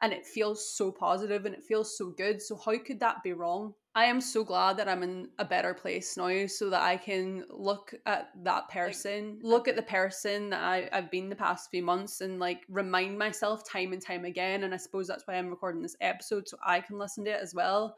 and 0.03 0.13
it 0.13 0.27
feels 0.27 0.75
so 0.75 0.91
positive 0.91 1.45
and 1.45 1.55
it 1.55 1.65
feels 1.65 1.97
so 1.97 2.11
good. 2.11 2.41
So, 2.41 2.57
how 2.57 2.79
could 2.79 3.01
that 3.01 3.23
be 3.23 3.33
wrong? 3.33 3.75
I 3.95 4.05
am 4.05 4.21
so 4.21 4.45
glad 4.45 4.77
that 4.77 4.89
I'm 4.89 5.03
in 5.03 5.29
a 5.41 5.45
better 5.45 5.75
place 5.75 6.17
now 6.17 6.47
so 6.47 6.71
that 6.71 6.83
I 6.83 6.97
can 6.97 7.45
look 7.51 7.93
at 8.07 8.31
that 8.45 8.69
person, 8.69 9.41
look 9.43 9.67
at 9.67 9.75
the 9.75 9.83
person 9.83 10.51
that 10.51 10.63
I, 10.63 10.89
I've 10.93 11.11
been 11.11 11.29
the 11.29 11.35
past 11.35 11.71
few 11.71 11.83
months 11.83 12.21
and 12.21 12.39
like 12.39 12.61
remind 12.69 13.19
myself 13.19 13.69
time 13.69 13.93
and 13.93 14.01
time 14.01 14.25
again. 14.25 14.63
And 14.63 14.73
I 14.73 14.77
suppose 14.77 15.09
that's 15.09 15.27
why 15.27 15.35
I'm 15.35 15.51
recording 15.51 15.83
this 15.83 15.97
episode 16.01 16.49
so 16.49 16.57
I 16.65 16.81
can 16.81 16.99
listen 16.99 17.25
to 17.25 17.33
it 17.33 17.41
as 17.43 17.53
well. 17.53 17.97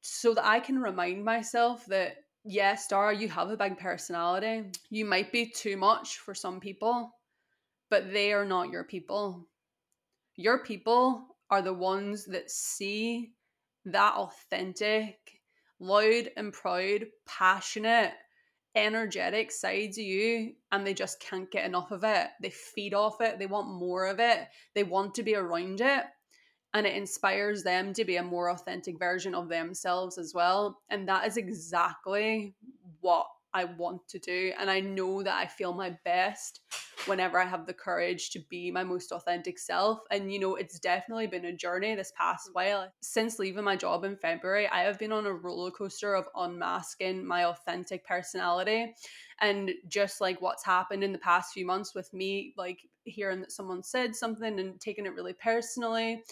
So 0.00 0.34
that 0.34 0.46
I 0.46 0.58
can 0.60 0.78
remind 0.78 1.24
myself 1.24 1.84
that, 1.86 2.16
yes, 2.44 2.88
Darragh, 2.88 3.20
you 3.20 3.28
have 3.28 3.50
a 3.50 3.56
big 3.56 3.78
personality. 3.78 4.70
You 4.90 5.04
might 5.04 5.32
be 5.32 5.50
too 5.50 5.76
much 5.76 6.18
for 6.18 6.34
some 6.34 6.60
people, 6.60 7.10
but 7.90 8.12
they 8.12 8.32
are 8.32 8.44
not 8.44 8.70
your 8.70 8.84
people. 8.84 9.48
Your 10.36 10.64
people 10.64 11.36
are 11.50 11.62
the 11.62 11.74
ones 11.74 12.24
that 12.26 12.50
see 12.50 13.32
that 13.84 14.14
authentic, 14.14 15.18
loud 15.78 16.30
and 16.36 16.52
proud, 16.52 17.06
passionate, 17.26 18.12
energetic 18.74 19.52
sides 19.52 19.98
of 19.98 20.04
you 20.04 20.52
and 20.72 20.86
they 20.86 20.94
just 20.94 21.20
can't 21.20 21.50
get 21.50 21.64
enough 21.64 21.90
of 21.90 22.02
it. 22.04 22.28
They 22.42 22.50
feed 22.50 22.94
off 22.94 23.20
it, 23.20 23.38
they 23.38 23.46
want 23.46 23.68
more 23.68 24.06
of 24.06 24.18
it, 24.18 24.48
they 24.74 24.82
want 24.82 25.14
to 25.14 25.22
be 25.22 25.36
around 25.36 25.80
it. 25.80 26.04
And 26.72 26.86
it 26.86 26.96
inspires 26.96 27.62
them 27.62 27.92
to 27.92 28.04
be 28.04 28.16
a 28.16 28.22
more 28.22 28.50
authentic 28.50 28.98
version 28.98 29.32
of 29.32 29.48
themselves 29.48 30.18
as 30.18 30.32
well. 30.34 30.80
And 30.90 31.08
that 31.08 31.24
is 31.24 31.36
exactly 31.36 32.56
what 33.00 33.28
I 33.54 33.64
want 33.64 34.06
to 34.08 34.18
do. 34.18 34.52
And 34.58 34.70
I 34.70 34.80
know 34.80 35.22
that 35.22 35.36
I 35.36 35.46
feel 35.46 35.72
my 35.72 35.96
best 36.04 36.60
whenever 37.06 37.38
I 37.38 37.44
have 37.44 37.66
the 37.66 37.74
courage 37.74 38.30
to 38.30 38.40
be 38.50 38.70
my 38.70 38.82
most 38.82 39.12
authentic 39.12 39.58
self. 39.58 40.00
And, 40.10 40.32
you 40.32 40.38
know, 40.38 40.56
it's 40.56 40.78
definitely 40.78 41.26
been 41.26 41.44
a 41.44 41.52
journey 41.52 41.94
this 41.94 42.12
past 42.16 42.50
while. 42.52 42.92
Since 43.02 43.38
leaving 43.38 43.64
my 43.64 43.76
job 43.76 44.04
in 44.04 44.16
February, 44.16 44.68
I 44.68 44.82
have 44.82 44.98
been 44.98 45.12
on 45.12 45.26
a 45.26 45.32
roller 45.32 45.70
coaster 45.70 46.14
of 46.14 46.28
unmasking 46.34 47.26
my 47.26 47.44
authentic 47.44 48.06
personality. 48.06 48.94
And 49.40 49.70
just 49.88 50.20
like 50.20 50.40
what's 50.40 50.64
happened 50.64 51.04
in 51.04 51.12
the 51.12 51.18
past 51.18 51.52
few 51.52 51.66
months 51.66 51.94
with 51.94 52.12
me, 52.12 52.54
like 52.56 52.78
hearing 53.04 53.40
that 53.40 53.52
someone 53.52 53.82
said 53.82 54.16
something 54.16 54.58
and 54.58 54.80
taking 54.80 55.06
it 55.06 55.14
really 55.14 55.34
personally, 55.34 56.22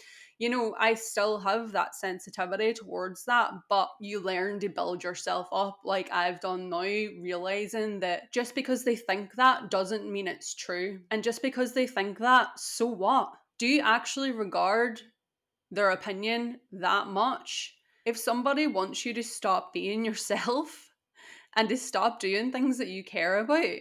you 0.43 0.49
know, 0.49 0.75
I 0.77 0.95
still 0.95 1.39
have 1.39 1.71
that 1.71 1.95
sensitivity 1.95 2.73
towards 2.73 3.25
that, 3.27 3.53
but 3.69 3.91
you 4.01 4.19
learn 4.19 4.59
to 4.59 4.69
build 4.69 5.05
yourself 5.05 5.47
up 5.53 5.79
like 5.85 6.11
I've 6.11 6.41
done 6.41 6.69
now, 6.69 6.81
realizing 6.81 8.01
that 8.01 8.33
just 8.33 8.57
because 8.57 8.83
they 8.83 8.97
think 8.97 9.35
that 9.35 9.71
doesn't 9.71 10.11
mean 10.11 10.27
it's 10.27 10.57
true. 10.57 10.99
And 11.13 11.23
just 11.23 11.43
because 11.43 11.75
they 11.75 11.87
think 11.87 12.19
that, 12.19 12.59
so 12.59 12.87
what? 12.87 13.31
Do 13.61 13.69
you 13.69 13.83
actually 13.83 14.33
regard 14.33 15.01
their 15.71 15.93
opinion 15.93 16.59
that 16.73 17.07
much? 17.07 17.77
If 18.05 18.19
somebody 18.19 18.67
wants 18.67 19.07
you 19.07 19.15
to 19.15 19.23
stop 19.23 19.73
being 19.73 20.05
yourself 20.05 20.89
and 21.55 21.69
to 21.69 21.77
stop 21.77 22.19
doing 22.19 22.51
things 22.51 22.79
that 22.79 22.89
you 22.89 23.05
care 23.05 23.39
about, 23.39 23.77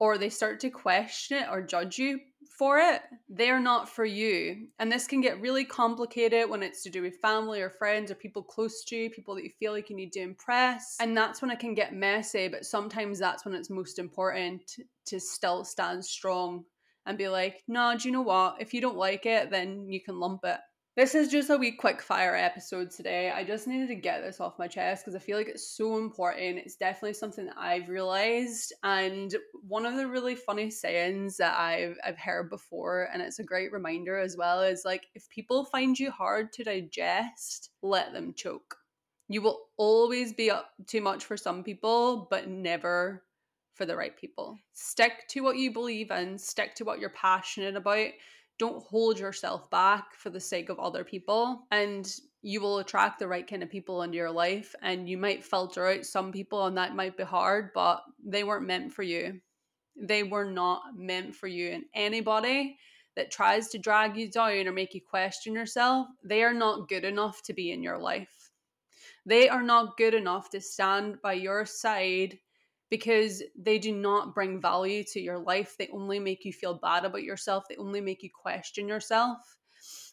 or 0.00 0.18
they 0.18 0.30
start 0.30 0.58
to 0.58 0.70
question 0.70 1.44
it 1.44 1.48
or 1.48 1.62
judge 1.62 1.96
you 1.96 2.18
for 2.62 2.78
it, 2.78 3.02
they're 3.28 3.58
not 3.58 3.88
for 3.88 4.04
you. 4.04 4.68
And 4.78 4.92
this 4.92 5.08
can 5.08 5.20
get 5.20 5.40
really 5.40 5.64
complicated 5.64 6.48
when 6.48 6.62
it's 6.62 6.84
to 6.84 6.90
do 6.90 7.02
with 7.02 7.16
family 7.16 7.60
or 7.60 7.68
friends 7.68 8.08
or 8.08 8.14
people 8.14 8.40
close 8.40 8.84
to 8.84 8.94
you, 8.94 9.10
people 9.10 9.34
that 9.34 9.42
you 9.42 9.50
feel 9.58 9.72
like 9.72 9.90
you 9.90 9.96
need 9.96 10.12
to 10.12 10.20
impress. 10.20 10.96
And 11.00 11.16
that's 11.16 11.42
when 11.42 11.50
it 11.50 11.58
can 11.58 11.74
get 11.74 11.92
messy, 11.92 12.46
but 12.46 12.64
sometimes 12.64 13.18
that's 13.18 13.44
when 13.44 13.56
it's 13.56 13.68
most 13.68 13.98
important 13.98 14.62
to 15.06 15.18
still 15.18 15.64
stand 15.64 16.04
strong 16.04 16.62
and 17.04 17.18
be 17.18 17.26
like, 17.26 17.64
no, 17.66 17.96
do 17.98 18.06
you 18.06 18.12
know 18.12 18.22
what? 18.22 18.58
If 18.60 18.72
you 18.72 18.80
don't 18.80 18.96
like 18.96 19.26
it, 19.26 19.50
then 19.50 19.88
you 19.88 20.00
can 20.00 20.20
lump 20.20 20.42
it. 20.44 20.60
This 20.94 21.14
is 21.14 21.30
just 21.30 21.48
a 21.48 21.56
wee 21.56 21.72
quick 21.72 22.02
fire 22.02 22.36
episode 22.36 22.90
today. 22.90 23.30
I 23.30 23.44
just 23.44 23.66
needed 23.66 23.88
to 23.88 23.94
get 23.94 24.22
this 24.22 24.40
off 24.40 24.58
my 24.58 24.68
chest 24.68 25.02
because 25.02 25.14
I 25.14 25.20
feel 25.20 25.38
like 25.38 25.48
it's 25.48 25.74
so 25.74 25.96
important. 25.96 26.58
It's 26.58 26.76
definitely 26.76 27.14
something 27.14 27.46
that 27.46 27.56
I've 27.56 27.88
realized. 27.88 28.74
And 28.82 29.34
one 29.66 29.86
of 29.86 29.96
the 29.96 30.06
really 30.06 30.34
funny 30.34 30.70
sayings 30.70 31.38
that 31.38 31.58
I've 31.58 31.96
I've 32.04 32.18
heard 32.18 32.50
before, 32.50 33.08
and 33.10 33.22
it's 33.22 33.38
a 33.38 33.44
great 33.44 33.72
reminder 33.72 34.18
as 34.18 34.36
well, 34.36 34.60
is 34.60 34.82
like 34.84 35.06
if 35.14 35.26
people 35.30 35.64
find 35.64 35.98
you 35.98 36.10
hard 36.10 36.52
to 36.54 36.64
digest, 36.64 37.70
let 37.80 38.12
them 38.12 38.34
choke. 38.34 38.76
You 39.28 39.40
will 39.40 39.60
always 39.78 40.34
be 40.34 40.50
up 40.50 40.72
too 40.86 41.00
much 41.00 41.24
for 41.24 41.38
some 41.38 41.64
people, 41.64 42.26
but 42.28 42.50
never 42.50 43.24
for 43.72 43.86
the 43.86 43.96
right 43.96 44.14
people. 44.14 44.58
Stick 44.74 45.26
to 45.30 45.40
what 45.40 45.56
you 45.56 45.72
believe 45.72 46.10
in, 46.10 46.36
stick 46.36 46.74
to 46.74 46.84
what 46.84 47.00
you're 47.00 47.08
passionate 47.08 47.76
about 47.76 48.10
don't 48.58 48.84
hold 48.84 49.18
yourself 49.18 49.70
back 49.70 50.14
for 50.14 50.30
the 50.30 50.40
sake 50.40 50.68
of 50.68 50.78
other 50.78 51.04
people 51.04 51.66
and 51.70 52.16
you 52.42 52.60
will 52.60 52.78
attract 52.78 53.18
the 53.18 53.28
right 53.28 53.48
kind 53.48 53.62
of 53.62 53.70
people 53.70 54.02
into 54.02 54.16
your 54.16 54.30
life 54.30 54.74
and 54.82 55.08
you 55.08 55.16
might 55.16 55.44
filter 55.44 55.86
out 55.86 56.04
some 56.04 56.32
people 56.32 56.66
and 56.66 56.76
that 56.76 56.96
might 56.96 57.16
be 57.16 57.22
hard 57.22 57.70
but 57.74 58.02
they 58.24 58.44
weren't 58.44 58.66
meant 58.66 58.92
for 58.92 59.02
you. 59.02 59.40
They 59.96 60.22
were 60.22 60.44
not 60.50 60.82
meant 60.96 61.34
for 61.34 61.46
you 61.46 61.70
and 61.70 61.84
anybody 61.94 62.76
that 63.14 63.30
tries 63.30 63.68
to 63.68 63.78
drag 63.78 64.16
you 64.16 64.30
down 64.30 64.66
or 64.66 64.72
make 64.72 64.94
you 64.94 65.00
question 65.00 65.54
yourself 65.54 66.08
they 66.24 66.42
are 66.42 66.54
not 66.54 66.88
good 66.88 67.04
enough 67.04 67.42
to 67.42 67.52
be 67.52 67.70
in 67.70 67.82
your 67.82 67.98
life. 67.98 68.50
They 69.24 69.48
are 69.48 69.62
not 69.62 69.96
good 69.96 70.14
enough 70.14 70.50
to 70.50 70.60
stand 70.60 71.22
by 71.22 71.34
your 71.34 71.64
side 71.64 72.38
because 72.92 73.42
they 73.56 73.78
do 73.78 73.90
not 73.90 74.34
bring 74.34 74.60
value 74.60 75.02
to 75.02 75.18
your 75.18 75.38
life. 75.38 75.76
They 75.78 75.88
only 75.94 76.18
make 76.18 76.44
you 76.44 76.52
feel 76.52 76.74
bad 76.74 77.06
about 77.06 77.22
yourself, 77.22 77.64
they 77.66 77.76
only 77.76 78.02
make 78.02 78.22
you 78.22 78.28
question 78.30 78.86
yourself. 78.86 79.38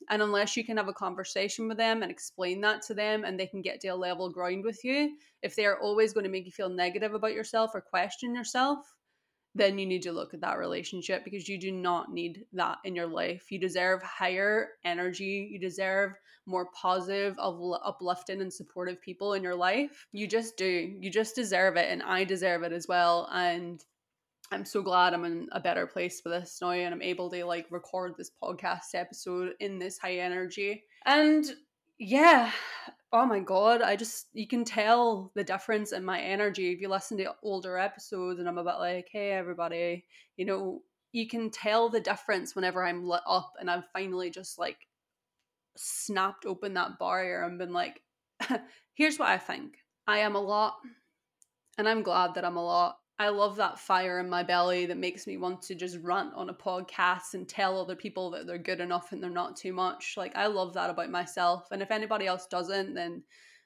And 0.09 0.21
unless 0.21 0.55
you 0.55 0.63
can 0.63 0.77
have 0.77 0.87
a 0.87 0.93
conversation 0.93 1.67
with 1.67 1.75
them 1.75 2.03
and 2.03 2.09
explain 2.09 2.61
that 2.61 2.81
to 2.83 2.93
them 2.93 3.25
and 3.25 3.37
they 3.37 3.47
can 3.47 3.61
get 3.61 3.81
to 3.81 3.89
a 3.89 3.95
level 3.95 4.29
ground 4.31 4.63
with 4.63 4.81
you, 4.85 5.17
if 5.43 5.57
they 5.57 5.65
are 5.65 5.77
always 5.81 6.13
going 6.13 6.23
to 6.23 6.29
make 6.29 6.45
you 6.45 6.53
feel 6.53 6.69
negative 6.69 7.13
about 7.13 7.33
yourself 7.33 7.71
or 7.73 7.81
question 7.81 8.33
yourself, 8.33 8.79
then 9.59 9.77
you 9.77 9.85
need 9.85 10.01
to 10.03 10.11
look 10.11 10.33
at 10.33 10.41
that 10.41 10.57
relationship 10.57 11.23
because 11.23 11.47
you 11.47 11.59
do 11.59 11.71
not 11.71 12.11
need 12.11 12.45
that 12.53 12.77
in 12.83 12.95
your 12.95 13.07
life. 13.07 13.51
You 13.51 13.59
deserve 13.59 14.01
higher 14.01 14.69
energy. 14.83 15.49
You 15.51 15.59
deserve 15.59 16.13
more 16.45 16.67
positive, 16.73 17.35
uplifting, 17.37 18.41
and 18.41 18.51
supportive 18.51 19.01
people 19.01 19.33
in 19.33 19.43
your 19.43 19.55
life. 19.55 20.07
You 20.11 20.27
just 20.27 20.57
do. 20.57 20.95
You 20.99 21.11
just 21.11 21.35
deserve 21.35 21.77
it. 21.77 21.89
And 21.89 22.01
I 22.01 22.23
deserve 22.23 22.63
it 22.63 22.71
as 22.71 22.87
well. 22.87 23.29
And 23.31 23.83
I'm 24.51 24.65
so 24.65 24.81
glad 24.81 25.13
I'm 25.13 25.25
in 25.25 25.47
a 25.51 25.59
better 25.59 25.85
place 25.85 26.19
for 26.21 26.29
this 26.29 26.57
now 26.59 26.71
and 26.71 26.93
I'm 26.93 27.03
able 27.03 27.29
to 27.29 27.45
like 27.45 27.67
record 27.69 28.15
this 28.17 28.31
podcast 28.41 28.95
episode 28.95 29.53
in 29.59 29.77
this 29.77 29.99
high 29.99 30.17
energy. 30.17 30.85
And 31.05 31.45
yeah, 31.99 32.51
oh 33.11 33.25
my 33.25 33.39
god, 33.39 33.81
I 33.81 33.95
just 33.95 34.27
you 34.33 34.47
can 34.47 34.63
tell 34.63 35.31
the 35.35 35.43
difference 35.43 35.91
in 35.91 36.05
my 36.05 36.19
energy 36.19 36.71
if 36.71 36.79
you 36.79 36.89
listen 36.89 37.17
to 37.17 37.33
older 37.41 37.77
episodes 37.77 38.39
and 38.39 38.47
I'm 38.47 38.57
a 38.57 38.63
bit 38.63 38.75
like, 38.79 39.09
hey 39.11 39.31
everybody, 39.31 40.05
you 40.37 40.45
know, 40.45 40.81
you 41.11 41.27
can 41.27 41.49
tell 41.49 41.89
the 41.89 41.99
difference 41.99 42.55
whenever 42.55 42.83
I'm 42.85 43.03
lit 43.03 43.21
up 43.27 43.53
and 43.59 43.69
I've 43.69 43.87
finally 43.93 44.29
just 44.29 44.59
like 44.59 44.77
snapped 45.75 46.45
open 46.45 46.75
that 46.75 46.99
barrier 46.99 47.43
and 47.43 47.57
been 47.57 47.73
like, 47.73 48.01
here's 48.93 49.17
what 49.17 49.29
I 49.29 49.37
think. 49.39 49.77
I 50.07 50.19
am 50.19 50.35
a 50.35 50.41
lot 50.41 50.75
and 51.77 51.89
I'm 51.89 52.03
glad 52.03 52.35
that 52.35 52.45
I'm 52.45 52.57
a 52.57 52.63
lot. 52.65 52.98
I 53.19 53.29
love 53.29 53.57
that 53.57 53.77
fire 53.77 54.19
in 54.19 54.29
my 54.29 54.43
belly 54.43 54.85
that 54.85 54.97
makes 54.97 55.27
me 55.27 55.35
want 55.35 55.61
to 55.63 55.75
just 55.75 55.97
rant 56.01 56.33
on 56.35 56.49
a 56.49 56.53
podcast 56.53 57.33
and 57.33 57.45
tell 57.47 57.77
other 57.77 57.95
people 57.95 58.31
that 58.31 58.47
they're 58.47 58.57
good 58.57 58.79
enough 58.79 59.11
and 59.11 59.21
they're 59.21 59.29
not 59.29 59.57
too 59.57 59.73
much. 59.73 60.13
Like, 60.15 60.37
I 60.37 60.47
love 60.47 60.73
that 60.75 60.89
about 60.89 61.09
myself. 61.09 61.67
And 61.69 61.81
if 61.81 61.91
anybody 61.91 62.27
else 62.27 62.47
doesn't, 62.47 62.93
then 62.93 63.23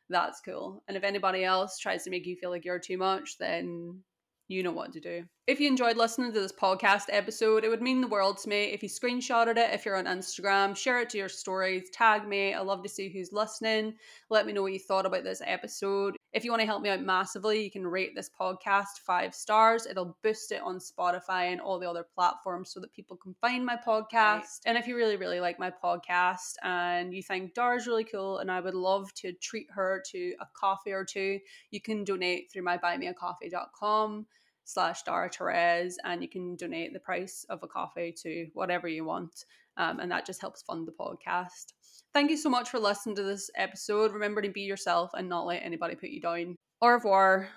that's 0.10 0.42
cool. 0.42 0.84
And 0.88 0.98
if 0.98 1.04
anybody 1.04 1.44
else 1.44 1.78
tries 1.78 2.04
to 2.06 2.10
make 2.10 2.26
you 2.26 2.36
feel 2.36 2.50
like 2.50 2.66
you're 2.66 2.80
too 2.80 2.98
much, 2.98 3.38
then 3.38 4.00
you 4.48 4.64
know 4.64 4.72
what 4.72 4.92
to 4.94 5.00
do. 5.00 5.24
If 5.46 5.60
you 5.60 5.68
enjoyed 5.68 5.98
listening 5.98 6.34
to 6.34 6.40
this 6.40 6.52
podcast 6.52 7.06
episode, 7.10 7.64
it 7.64 7.70
would 7.70 7.82
mean 7.82 8.02
the 8.02 8.08
world 8.08 8.40
to 8.40 8.50
me 8.50 8.66
if 8.66 8.82
you 8.82 8.90
screenshotted 8.90 9.58
it, 9.58 9.72
if 9.72 9.86
you're 9.86 9.98
on 9.98 10.06
Instagram, 10.06 10.76
share 10.76 11.00
it 11.00 11.12
to 11.12 11.20
your 11.20 11.30
stories, 11.30 11.92
tag 11.92 12.28
me. 12.28 12.56
I 12.56 12.62
love 12.62 12.82
to 12.82 12.90
see 12.90 13.08
who's 13.08 13.32
listening. 13.32 13.94
Let 14.32 14.48
me 14.48 14.54
know 14.54 14.64
what 14.64 14.74
you 14.74 14.80
thought 14.80 15.06
about 15.06 15.24
this 15.24 15.44
episode. 15.46 16.16
If 16.34 16.44
you 16.44 16.50
want 16.50 16.62
to 16.62 16.66
help 16.66 16.82
me 16.82 16.90
out 16.90 17.00
massively, 17.00 17.64
you 17.64 17.70
can 17.70 17.86
rate 17.86 18.16
this 18.16 18.28
podcast 18.28 18.98
five 19.06 19.36
stars. 19.36 19.86
It'll 19.86 20.18
boost 20.24 20.52
it 20.52 20.64
on 20.64 20.80
Spotify 20.80 21.52
and 21.52 21.62
all 21.62 21.78
the 21.78 21.88
other 21.88 22.08
platforms 22.16 22.72
so 22.72 22.80
that 22.80 22.92
people 22.92 23.16
can 23.18 23.36
find 23.40 23.64
my 23.64 23.76
podcast. 23.76 24.12
Right. 24.12 24.60
And 24.66 24.78
if 24.78 24.88
you 24.88 24.96
really, 24.96 25.16
really 25.16 25.40
like 25.40 25.60
my 25.60 25.72
podcast 25.72 26.56
and 26.64 27.14
you 27.14 27.22
think 27.22 27.54
Darragh's 27.54 27.86
really 27.86 28.04
cool 28.04 28.40
and 28.40 28.50
I 28.50 28.62
would 28.62 28.74
love 28.74 29.14
to 29.16 29.32
treat 29.34 29.68
her 29.76 30.02
to 30.10 30.34
a 30.42 30.48
coffee 30.60 30.92
or 30.92 31.06
two, 31.06 31.40
you 31.70 31.80
can 31.80 32.04
donate 32.04 32.52
through 32.52 32.64
my 32.64 32.80
buymeacoffee.com 32.80 34.26
slash 34.66 35.04
Darragh 35.04 35.36
Therese, 35.36 35.98
and 36.04 36.22
you 36.24 36.30
can 36.30 36.56
donate 36.56 36.94
the 36.94 37.00
price 37.00 37.46
of 37.50 37.62
a 37.64 37.68
coffee 37.68 38.14
to 38.24 38.48
whatever 38.54 38.88
you 38.88 39.06
want. 39.06 39.46
Um, 39.78 40.00
and 40.00 40.12
that 40.12 40.26
just 40.26 40.42
helps 40.42 40.62
fund 40.64 40.88
the 40.88 40.94
podcast. 40.94 41.74
Thank 42.14 42.30
you 42.30 42.38
so 42.38 42.50
much 42.50 42.70
for 42.70 42.80
listening 42.80 43.16
to 43.16 43.24
this 43.24 43.50
episode. 43.56 44.14
Remember 44.14 44.42
to 44.42 44.50
be 44.50 44.62
yourself 44.62 45.12
and 45.16 45.28
not 45.28 45.46
let 45.48 45.64
anybody 45.64 45.96
put 45.96 46.10
you 46.10 46.22
down. 46.22 46.56
Au 46.82 46.90
revoir. 46.90 47.50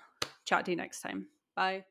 Chat 0.45 0.65
to 0.65 0.71
you 0.71 0.77
next 0.77 1.01
time. 1.01 1.27
Bye. 1.55 1.87